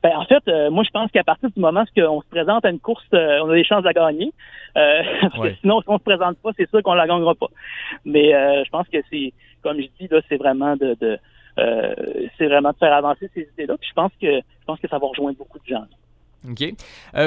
Ben, 0.02 0.12
en 0.16 0.24
fait, 0.24 0.42
euh, 0.48 0.70
moi, 0.70 0.82
je 0.84 0.90
pense 0.90 1.10
qu'à 1.10 1.24
partir 1.24 1.50
du 1.50 1.60
moment 1.60 1.82
où 1.82 2.00
on 2.00 2.22
se 2.22 2.28
présente 2.28 2.64
à 2.64 2.70
une 2.70 2.80
course, 2.80 3.04
euh, 3.12 3.40
on 3.42 3.50
a 3.50 3.54
des 3.54 3.64
chances 3.64 3.82
de 3.82 3.88
la 3.88 3.92
gagner. 3.92 4.32
Euh, 4.76 5.02
parce 5.20 5.48
que 5.48 5.54
sinon, 5.60 5.82
si 5.82 5.88
on 5.88 5.98
se 5.98 6.04
présente 6.04 6.38
pas, 6.38 6.50
c'est 6.56 6.68
sûr 6.70 6.82
qu'on 6.82 6.94
la 6.94 7.06
gagnera 7.06 7.34
pas. 7.34 7.48
Mais 8.04 8.30
je 8.30 8.70
pense 8.70 8.88
que 8.88 8.98
c'est, 9.10 9.32
comme 9.62 9.78
je 9.78 9.88
dis, 10.00 10.08
là, 10.10 10.20
c'est 10.28 10.36
vraiment 10.36 10.76
de, 10.76 10.96
c'est 12.38 12.46
vraiment 12.46 12.70
de 12.70 12.76
faire 12.78 12.92
avancer 12.92 13.30
ces 13.34 13.48
idées-là. 13.52 13.76
Puis 13.78 13.88
je 13.90 13.94
pense 13.94 14.12
que 14.20 14.38
je 14.38 14.64
pense 14.66 14.80
que 14.80 14.88
ça 14.88 14.98
va 14.98 15.06
rejoindre 15.06 15.36
beaucoup 15.36 15.58
de 15.58 15.66
gens. 15.66 15.84
OK. 16.48 16.72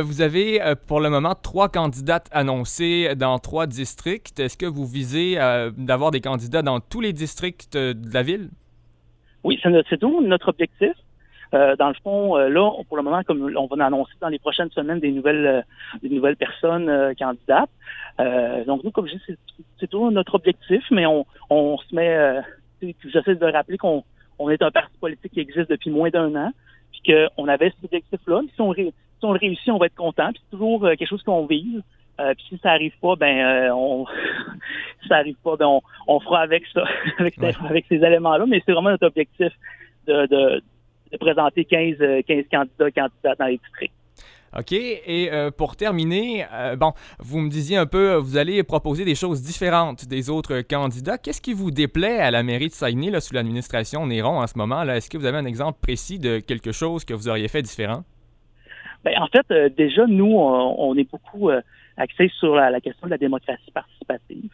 vous 0.02 0.22
avez 0.22 0.60
pour 0.88 1.00
le 1.00 1.12
moment 1.12 1.36
trois 1.36 1.70
candidates 1.70 2.28
annoncées 2.32 3.14
dans 3.16 3.38
trois 3.38 3.68
districts. 3.68 4.40
Est-ce 4.40 4.58
que 4.58 4.66
vous 4.66 4.88
visez 4.88 5.36
d'avoir 5.78 6.10
des 6.10 6.22
candidats 6.22 6.64
dans 6.64 6.80
tous 6.80 7.02
les 7.02 7.14
districts 7.14 7.78
de 7.78 8.14
la 8.14 8.24
ville? 8.24 8.50
Oui, 9.44 9.60
c'est 9.62 10.00
tout 10.00 10.22
notre 10.22 10.50
objectif? 10.50 10.94
Euh, 11.54 11.76
dans 11.76 11.90
le 11.90 11.96
fond, 12.04 12.38
euh, 12.38 12.50
là, 12.50 12.72
pour 12.88 12.98
le 12.98 13.04
moment, 13.04 13.22
comme 13.24 13.54
on 13.56 13.68
va 13.68 13.86
annoncer 13.86 14.14
dans 14.20 14.30
les 14.30 14.40
prochaines 14.40 14.72
semaines 14.72 15.00
des 15.00 15.12
nouvelles, 15.12 15.46
euh, 15.46 15.62
des 16.02 16.10
nouvelles 16.10 16.36
personnes 16.36 17.14
candidates. 17.18 17.70
donc 18.66 18.84
nous, 18.84 18.92
comme 18.92 19.08
je 19.08 19.14
dis, 19.14 19.38
c'est 19.80 19.88
tout 19.88 20.10
notre 20.10 20.36
objectif, 20.36 20.84
mais 20.92 21.06
on, 21.06 21.26
on 21.50 21.78
se 21.78 21.94
met. 21.94 22.42
J'essaie 22.82 23.36
de 23.36 23.46
rappeler 23.46 23.78
qu'on 23.78 24.04
on 24.40 24.50
est 24.50 24.62
un 24.62 24.72
parti 24.72 24.98
politique 25.00 25.34
qui 25.34 25.40
existe 25.40 25.70
depuis 25.70 25.92
moins 25.92 26.10
d'un 26.10 26.36
an, 26.36 26.52
puis 26.92 27.14
qu'on 27.14 27.48
avait 27.48 27.70
cet 27.70 27.86
objectif-là. 27.86 28.42
Si 28.56 28.62
on, 28.62 28.74
si 28.74 28.94
on 29.22 29.34
le 29.34 29.40
réussit, 29.40 29.70
on 29.70 29.78
va 29.78 29.86
être 29.86 29.96
content. 29.96 30.32
Puis 30.32 30.42
c'est 30.44 30.58
toujours 30.58 30.82
quelque 30.82 31.06
chose 31.06 31.24
qu'on 31.24 31.46
vise. 31.46 31.82
Euh, 32.20 32.34
puis 32.36 32.46
si 32.50 32.60
ça 32.62 32.72
arrive 32.72 32.94
pas, 33.02 33.16
ben 33.16 33.72
on 33.72 34.06
si 35.02 35.08
ça 35.08 35.18
arrive 35.18 35.38
pas, 35.44 35.56
ben 35.56 35.66
on, 35.66 35.82
on 36.08 36.20
fera 36.20 36.42
avec 36.42 36.64
ça, 36.74 36.84
avec, 37.18 37.36
avec 37.42 37.86
ces 37.90 37.96
éléments-là. 37.96 38.46
Mais 38.48 38.62
c'est 38.66 38.72
vraiment 38.72 38.92
notre 38.92 39.08
objectif 39.08 39.52
de, 40.08 40.26
de, 40.28 40.64
de 41.14 41.18
présenter 41.18 41.66
15, 41.66 41.98
15 41.98 42.02
euh, 42.02 42.22
candidats 42.52 42.92
candidats 42.92 43.36
dans 43.40 43.46
les 43.46 43.58
districts. 43.58 43.94
OK. 44.58 44.72
Et 44.72 45.30
euh, 45.32 45.50
pour 45.50 45.76
terminer, 45.76 46.46
euh, 46.54 46.76
bon, 46.76 46.94
vous 47.20 47.40
me 47.40 47.50
disiez 47.50 47.78
un 47.78 47.88
peu, 47.88 48.16
vous 48.16 48.38
allez 48.38 48.62
proposer 48.64 49.04
des 49.04 49.16
choses 49.16 49.42
différentes 49.42 50.06
des 50.08 50.30
autres 50.30 50.62
candidats. 50.62 51.18
Qu'est-ce 51.18 51.42
qui 51.42 51.54
vous 51.54 51.72
déplaît 51.72 52.20
à 52.20 52.30
la 52.30 52.44
mairie 52.44 52.68
de 52.68 52.74
Saguenay, 52.74 53.10
là, 53.10 53.20
sous 53.20 53.34
l'administration 53.34 54.06
Néron 54.06 54.40
en 54.40 54.48
ce 54.48 54.58
moment? 54.58 54.84
Est-ce 54.84 55.10
que 55.10 55.18
vous 55.18 55.26
avez 55.26 55.38
un 55.38 55.46
exemple 55.46 55.80
précis 55.82 56.20
de 56.20 56.40
quelque 56.40 56.72
chose 56.72 57.04
que 57.04 57.16
vous 57.16 57.30
auriez 57.30 57.48
fait 57.48 57.64
différent? 57.64 58.04
Bien, 59.04 59.22
en 59.22 59.28
fait, 59.28 59.76
déjà, 59.76 60.06
nous, 60.06 60.36
on, 60.38 60.96
est 60.96 61.10
beaucoup 61.10 61.50
axés 61.98 62.32
sur 62.40 62.56
la, 62.56 62.80
question 62.80 63.08
de 63.08 63.12
la 63.12 63.18
démocratie 63.18 63.72
participative. 63.74 64.50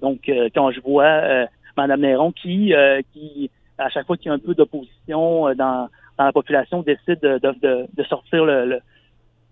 donc, 0.00 0.30
quand 0.54 0.70
je 0.70 0.80
vois 0.80 1.46
Mme 1.76 2.00
Néron 2.00 2.32
qui, 2.32 2.72
qui 3.12 3.50
à 3.78 3.88
chaque 3.88 4.06
fois 4.06 4.16
qu'il 4.16 4.26
y 4.26 4.30
a 4.30 4.34
un 4.34 4.38
peu 4.38 4.54
d'opposition 4.54 5.48
euh, 5.48 5.54
dans, 5.54 5.88
dans, 6.18 6.24
la 6.24 6.32
population, 6.32 6.82
décide 6.82 7.20
de, 7.20 7.38
de, 7.38 7.86
de 7.92 8.02
sortir 8.04 8.44
le, 8.44 8.80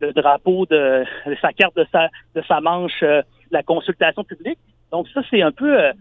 le, 0.00 0.12
drapeau 0.12 0.66
de, 0.66 1.04
sa 1.40 1.52
carte 1.52 1.76
de 1.76 1.86
sa, 1.92 2.08
de 2.34 2.42
sa 2.46 2.60
manche, 2.60 3.02
euh, 3.02 3.22
la 3.50 3.62
consultation 3.62 4.24
publique. 4.24 4.58
Donc 4.92 5.08
ça, 5.08 5.20
c'est 5.30 5.42
un 5.42 5.52
peu 5.52 5.78
euh, 5.78 5.92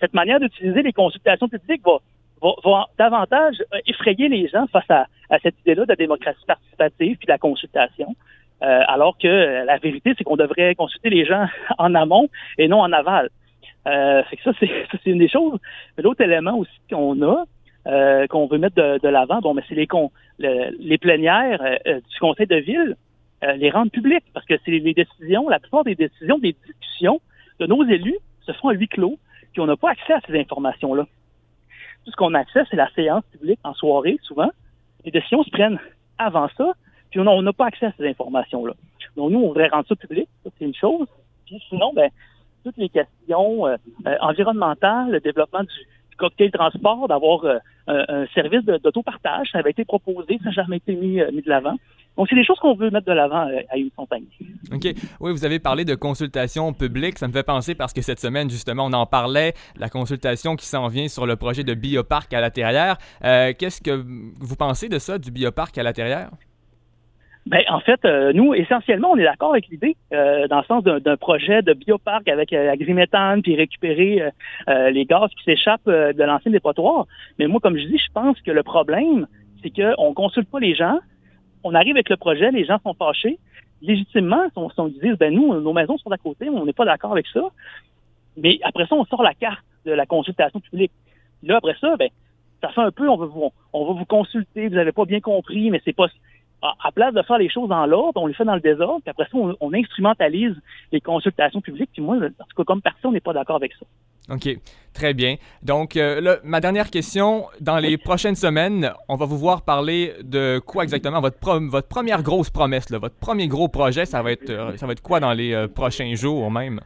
cette 0.00 0.14
manière 0.14 0.40
d'utiliser 0.40 0.82
les 0.82 0.92
consultations 0.92 1.48
publiques 1.48 1.82
va, 1.84 2.52
va, 2.64 2.86
davantage 2.98 3.56
effrayer 3.86 4.28
les 4.28 4.48
gens 4.48 4.66
face 4.68 4.90
à, 4.90 5.06
à 5.30 5.38
cette 5.40 5.58
idée-là 5.60 5.84
de 5.84 5.90
la 5.90 5.96
démocratie 5.96 6.44
participative 6.46 7.16
puis 7.16 7.26
de 7.26 7.32
la 7.32 7.38
consultation. 7.38 8.14
alors 8.60 9.18
que 9.18 9.64
la 9.64 9.78
vérité, 9.78 10.14
c'est 10.16 10.24
qu'on 10.24 10.36
devrait 10.36 10.74
consulter 10.76 11.10
les 11.10 11.24
gens 11.24 11.46
en 11.78 11.94
amont 11.94 12.28
et 12.58 12.68
non 12.68 12.80
en 12.80 12.92
aval. 12.92 13.28
Euh, 13.86 14.22
fait 14.24 14.36
que 14.36 14.42
ça, 14.44 14.52
c'est 14.60 14.70
une 15.10 15.18
des 15.18 15.28
choses. 15.28 15.58
L'autre 15.98 16.22
élément 16.22 16.56
aussi 16.56 16.72
qu'on 16.90 17.20
a, 17.22 17.44
qu'on 17.84 18.46
veut 18.46 18.58
mettre 18.58 18.76
de, 18.76 19.08
l'avant, 19.08 19.40
bon, 19.40 19.54
mais 19.54 19.62
c'est 19.68 19.74
les, 19.74 19.88
les 20.78 20.98
plénières 20.98 21.60
du 21.84 22.18
conseil 22.20 22.46
de 22.46 22.56
ville, 22.56 22.96
les 23.56 23.70
rendre 23.70 23.90
publiques, 23.90 24.24
parce 24.32 24.46
que 24.46 24.54
c'est 24.64 24.70
les 24.70 24.94
décisions, 24.94 25.48
la 25.48 25.58
plupart 25.58 25.84
des 25.84 25.96
décisions, 25.96 26.38
des 26.38 26.54
discussions 26.66 27.20
de 27.58 27.66
nos 27.66 27.84
élus 27.84 28.18
se 28.46 28.52
font 28.52 28.68
à 28.68 28.74
huis 28.74 28.88
clos, 28.88 29.18
puis 29.52 29.60
on 29.60 29.66
n'a 29.66 29.76
pas 29.76 29.90
accès 29.90 30.12
à 30.12 30.20
ces 30.26 30.38
informations-là. 30.38 31.06
Tout 32.04 32.10
ce 32.10 32.16
qu'on 32.16 32.34
a 32.34 32.40
accès, 32.40 32.62
c'est 32.70 32.76
la 32.76 32.90
séance 32.90 33.24
publique 33.32 33.60
en 33.64 33.74
soirée, 33.74 34.18
souvent. 34.22 34.50
Les 35.04 35.10
décisions 35.10 35.42
se 35.42 35.50
prennent 35.50 35.78
avant 36.18 36.48
ça, 36.56 36.72
puis 37.10 37.20
on 37.20 37.42
n'a 37.42 37.52
pas 37.52 37.66
accès 37.66 37.86
à 37.86 37.92
ces 37.98 38.08
informations-là. 38.08 38.74
Donc, 39.16 39.30
nous, 39.30 39.40
on 39.40 39.48
voudrait 39.48 39.68
rendre 39.68 39.86
ça 39.86 39.96
public, 39.96 40.28
ça, 40.42 40.50
c'est 40.58 40.64
une 40.64 40.74
chose. 40.74 41.06
Puis 41.46 41.62
sinon, 41.68 41.92
ben, 41.94 42.10
toutes 42.64 42.76
les 42.76 42.88
questions 42.88 43.66
euh, 43.66 43.76
euh, 44.06 44.16
environnementales, 44.20 45.10
le 45.10 45.20
développement 45.20 45.62
du, 45.62 46.16
cocktail 46.16 46.50
transport, 46.50 47.08
d'avoir 47.08 47.44
euh, 47.44 47.58
un, 47.86 48.26
service 48.34 48.64
d'autopartage, 48.64 49.48
ça 49.52 49.58
avait 49.58 49.70
été 49.70 49.84
proposé, 49.84 50.38
ça 50.38 50.46
n'a 50.46 50.50
jamais 50.52 50.76
été 50.78 50.94
mis, 50.94 51.20
mis 51.32 51.42
de 51.42 51.48
l'avant. 51.48 51.76
Donc, 52.16 52.28
c'est 52.28 52.36
des 52.36 52.44
choses 52.44 52.58
qu'on 52.58 52.74
veut 52.74 52.90
mettre 52.90 53.06
de 53.06 53.12
l'avant 53.12 53.48
à 53.70 53.76
une 53.76 53.90
compagnie. 53.90 54.28
OK. 54.70 54.86
Oui, 55.20 55.32
vous 55.32 55.44
avez 55.46 55.58
parlé 55.58 55.86
de 55.86 55.94
consultation 55.94 56.72
publique. 56.74 57.18
Ça 57.18 57.26
me 57.26 57.32
fait 57.32 57.42
penser 57.42 57.74
parce 57.74 57.94
que 57.94 58.02
cette 58.02 58.20
semaine, 58.20 58.50
justement, 58.50 58.84
on 58.84 58.92
en 58.92 59.06
parlait, 59.06 59.54
la 59.76 59.88
consultation 59.88 60.54
qui 60.54 60.66
s'en 60.66 60.88
vient 60.88 61.08
sur 61.08 61.26
le 61.26 61.36
projet 61.36 61.64
de 61.64 61.72
bioparc 61.72 62.32
à 62.34 62.42
l'intérieur. 62.42 62.98
Qu'est-ce 63.22 63.80
que 63.80 64.04
vous 64.40 64.56
pensez 64.56 64.90
de 64.90 64.98
ça, 64.98 65.18
du 65.18 65.30
bioparc 65.30 65.76
à 65.78 65.82
l'intérieur? 65.82 66.30
Ben, 67.46 67.62
en 67.68 67.80
fait, 67.80 68.04
euh, 68.04 68.32
nous, 68.32 68.54
essentiellement, 68.54 69.10
on 69.10 69.16
est 69.16 69.24
d'accord 69.24 69.50
avec 69.50 69.66
l'idée, 69.68 69.96
euh, 70.12 70.46
dans 70.46 70.58
le 70.58 70.64
sens 70.64 70.84
d'un 70.84 71.16
projet 71.16 71.60
de 71.62 71.72
bioparc 71.72 72.28
avec 72.28 72.52
euh, 72.52 72.70
agriméthane, 72.70 73.42
puis 73.42 73.56
récupérer 73.56 74.30
euh, 74.68 74.90
les 74.90 75.04
gaz 75.04 75.28
qui 75.36 75.44
s'échappent 75.44 75.88
de 75.88 76.22
l'ancien 76.22 76.52
dépotoir. 76.52 77.06
Mais 77.38 77.48
moi, 77.48 77.58
comme 77.60 77.76
je 77.76 77.86
dis, 77.86 77.98
je 77.98 78.12
pense 78.12 78.40
que 78.42 78.52
le 78.52 78.62
problème, 78.62 79.26
c'est 79.60 79.70
qu'on 79.70 80.14
consulte 80.14 80.48
pas 80.48 80.60
les 80.60 80.74
gens, 80.74 81.00
on 81.64 81.74
arrive 81.74 81.96
avec 81.96 82.10
le 82.10 82.16
projet, 82.16 82.50
les 82.52 82.64
gens 82.64 82.78
sont 82.82 82.94
fâchés. 82.94 83.38
Légitimement, 83.80 84.44
on, 84.54 84.68
on 84.76 84.88
disent, 84.88 85.18
ben 85.18 85.34
nous, 85.34 85.60
nos 85.60 85.72
maisons 85.72 85.98
sont 85.98 86.10
à 86.12 86.18
côté, 86.18 86.48
on 86.48 86.64
n'est 86.64 86.72
pas 86.72 86.84
d'accord 86.84 87.12
avec 87.12 87.26
ça. 87.26 87.42
Mais 88.36 88.60
après 88.62 88.86
ça, 88.86 88.94
on 88.94 89.04
sort 89.04 89.22
la 89.22 89.34
carte 89.34 89.64
de 89.84 89.92
la 89.92 90.06
consultation 90.06 90.60
publique. 90.60 90.92
Là, 91.42 91.56
après 91.56 91.74
ça, 91.80 91.96
ben, 91.96 92.08
ça 92.60 92.68
fait 92.68 92.80
un 92.80 92.92
peu, 92.92 93.08
on 93.08 93.16
va 93.16 93.26
vous, 93.26 93.50
on 93.72 93.84
va 93.86 93.98
vous 93.98 94.04
consulter, 94.04 94.68
vous 94.68 94.76
n'avez 94.76 94.92
pas 94.92 95.04
bien 95.04 95.20
compris, 95.20 95.70
mais 95.70 95.80
c'est 95.84 95.92
pas 95.92 96.06
à 96.62 96.92
place 96.92 97.12
de 97.12 97.22
faire 97.22 97.38
les 97.38 97.48
choses 97.48 97.68
dans 97.68 97.86
l'ordre, 97.86 98.20
on 98.22 98.26
les 98.26 98.34
fait 98.34 98.44
dans 98.44 98.54
le 98.54 98.60
désordre, 98.60 99.00
puis 99.02 99.10
après 99.10 99.24
ça, 99.24 99.36
on, 99.60 99.72
instrumentalise 99.74 100.54
les 100.92 101.00
consultations 101.00 101.60
publiques. 101.60 101.90
Puis 101.92 102.02
moi, 102.02 102.16
en 102.16 102.20
tout 102.20 102.56
cas, 102.56 102.64
comme 102.64 102.80
personne, 102.80 103.10
on 103.10 103.12
n'est 103.12 103.20
pas 103.20 103.32
d'accord 103.32 103.56
avec 103.56 103.72
ça. 103.72 103.86
OK, 104.32 104.48
très 104.92 105.14
bien. 105.14 105.36
Donc, 105.62 105.96
euh, 105.96 106.36
ma 106.44 106.60
dernière 106.60 106.90
question, 106.90 107.46
dans 107.60 107.78
les 107.78 107.98
prochaines 107.98 108.36
semaines, 108.36 108.92
on 109.08 109.16
va 109.16 109.26
vous 109.26 109.38
voir 109.38 109.62
parler 109.62 110.12
de 110.22 110.60
quoi 110.64 110.84
exactement? 110.84 111.20
Votre, 111.20 111.58
votre 111.66 111.88
première 111.88 112.22
grosse 112.22 112.50
promesse, 112.50 112.90
votre 112.92 113.16
premier 113.16 113.48
gros 113.48 113.68
projet, 113.68 114.04
ça 114.04 114.22
va 114.22 114.30
être, 114.30 114.50
euh, 114.50 114.76
ça 114.76 114.86
va 114.86 114.92
être 114.92 115.02
quoi 115.02 115.18
dans 115.18 115.32
les 115.32 115.52
euh, 115.52 115.66
prochains 115.66 116.14
jours 116.14 116.50
même? 116.50 116.80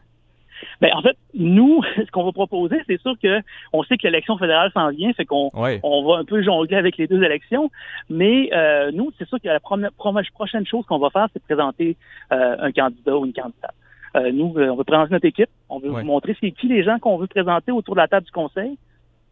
Ben, 0.81 0.91
en 0.95 1.03
fait, 1.03 1.17
nous, 1.35 1.83
ce 1.97 2.11
qu'on 2.11 2.25
va 2.25 2.33
proposer, 2.33 2.77
c'est 2.87 3.01
sûr 3.01 3.15
que 3.23 3.41
on 3.73 3.83
sait 3.85 3.97
que 3.97 4.05
l'élection 4.05 4.39
fédérale 4.39 4.71
s'en 4.73 4.91
vient, 4.91 5.13
fait 5.13 5.25
qu'on 5.25 5.51
on 5.55 6.05
va 6.05 6.19
un 6.19 6.25
peu 6.25 6.43
jongler 6.43 6.77
avec 6.77 6.97
les 6.97 7.07
deux 7.07 7.23
élections. 7.23 7.71
Mais 8.11 8.51
euh, 8.53 8.91
nous, 8.93 9.13
c'est 9.19 9.29
sûr 9.29 9.41
que 9.41 9.49
la 9.49 9.61
prochaine 9.61 10.67
chose 10.67 10.85
qu'on 10.87 10.99
va 10.99 11.11
faire, 11.11 11.29
c'est 11.33 11.43
présenter 11.43 11.97
euh, 12.33 12.57
un 12.59 12.73
candidat 12.73 13.17
ou 13.17 13.27
une 13.27 13.33
candidate. 13.33 13.75
Euh, 14.17 14.33
nous, 14.33 14.55
on 14.57 14.77
veut 14.77 14.85
présenter 14.85 15.13
notre 15.13 15.27
équipe. 15.27 15.51
On 15.69 15.79
veut 15.79 15.91
vous 15.91 16.03
montrer 16.03 16.37
c'est 16.41 16.51
qui 16.53 16.69
les 16.69 16.85
gens 16.85 16.99
qu'on 16.99 17.19
veut 17.19 17.27
présenter 17.27 17.73
autour 17.73 17.95
de 17.95 18.01
la 18.01 18.09
table 18.09 18.27
du 18.27 18.33
conseil. 18.33 18.79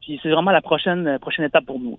Puis 0.03 0.21
c'est 0.23 0.31
vraiment 0.31 0.51
la 0.51 0.61
prochaine 0.61 1.19
prochaine 1.19 1.47
étape 1.47 1.65
pour 1.65 1.81
nous. 1.81 1.97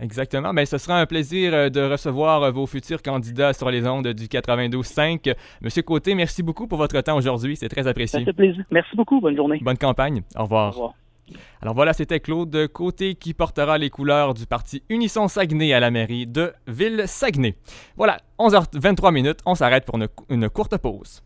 Exactement. 0.00 0.52
Mais 0.52 0.66
ce 0.66 0.78
sera 0.78 1.00
un 1.00 1.06
plaisir 1.06 1.52
euh, 1.54 1.68
de 1.68 1.80
recevoir 1.80 2.42
euh, 2.42 2.50
vos 2.50 2.66
futurs 2.66 3.02
candidats 3.02 3.52
sur 3.52 3.70
les 3.70 3.86
ondes 3.86 4.08
du 4.08 4.26
92.5. 4.26 5.34
Monsieur 5.60 5.82
Côté, 5.82 6.14
merci 6.14 6.42
beaucoup 6.42 6.66
pour 6.66 6.78
votre 6.78 7.00
temps 7.00 7.16
aujourd'hui. 7.16 7.56
C'est 7.56 7.68
très 7.68 7.86
apprécié. 7.86 8.20
Ça 8.20 8.24
fait 8.24 8.32
plaisir. 8.32 8.64
Merci 8.70 8.96
beaucoup. 8.96 9.20
Bonne 9.20 9.36
journée. 9.36 9.58
Bonne 9.62 9.78
campagne. 9.78 10.22
Au 10.36 10.42
revoir. 10.42 10.68
Au 10.68 10.70
revoir. 10.72 10.94
Alors 11.62 11.74
voilà, 11.74 11.92
c'était 11.92 12.18
Claude 12.18 12.66
Côté 12.68 13.14
qui 13.14 13.34
portera 13.34 13.78
les 13.78 13.90
couleurs 13.90 14.34
du 14.34 14.46
parti 14.46 14.82
Unisson 14.88 15.28
Saguenay 15.28 15.72
à 15.72 15.78
la 15.78 15.90
mairie 15.90 16.26
de 16.26 16.52
Ville-Saguenay. 16.66 17.54
Voilà, 17.96 18.16
11h23 18.40 19.12
minutes, 19.12 19.38
on 19.46 19.54
s'arrête 19.54 19.84
pour 19.84 19.96
une 20.28 20.48
courte 20.48 20.76
pause. 20.78 21.22